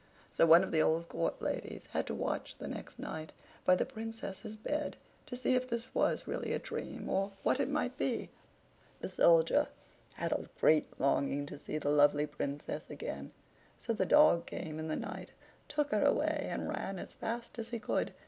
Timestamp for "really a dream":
6.25-7.07